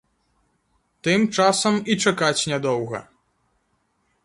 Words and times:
Тым 1.07 1.21
часам 1.35 1.77
і 1.95 1.99
чакаць 2.07 2.47
не 2.55 2.59
доўга. 2.67 2.99